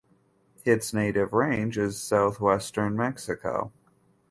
[0.65, 3.71] Its native range is Southwestern Mexico.